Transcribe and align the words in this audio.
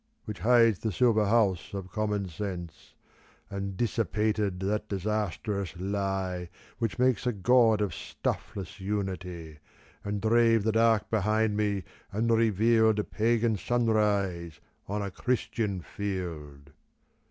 Which 0.25 0.39
hides 0.39 0.79
the 0.79 0.91
silver 0.91 1.27
house 1.27 1.75
of 1.75 1.91
Commonsense, 1.91 2.95
And 3.51 3.77
dissipated 3.77 4.59
that 4.61 4.89
disastrous 4.89 5.75
lie 5.77 6.49
Which 6.79 6.97
makes 6.97 7.27
a 7.27 7.31
god 7.31 7.81
of 7.81 7.93
stuffless 7.93 8.79
Unity, 8.79 9.59
And 10.03 10.19
drave 10.19 10.63
the 10.63 10.71
dark 10.71 11.11
behind 11.11 11.55
me, 11.55 11.83
and 12.11 12.31
revealed 12.35 12.97
A 12.97 13.03
Pagan 13.03 13.57
sunrise 13.57 14.59
on 14.87 15.03
a 15.03 15.11
Christian 15.11 15.81
field. 15.81 16.71